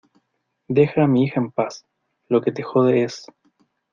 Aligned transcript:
deja 0.67 1.03
a 1.03 1.07
mi 1.07 1.25
hija 1.25 1.39
en 1.39 1.51
paz. 1.51 1.85
lo 2.27 2.41
que 2.41 2.51
te 2.51 2.63
jode 2.63 3.03
es 3.03 3.27